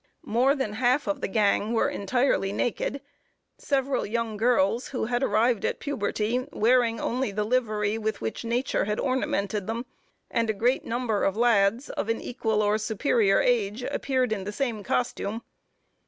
[0.25, 3.01] More than half of the gang were entirely naked.
[3.59, 8.85] Several young girls, who had arrived at puberty, wearing only the livery with which nature
[8.85, 9.85] had ornamented them,
[10.31, 14.51] and a great number of lads, of an equal or superior age, appeared in the
[14.51, 15.43] same costume.